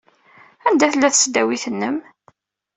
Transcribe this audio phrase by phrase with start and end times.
[0.67, 1.97] Anda tella tesdawit-nnem?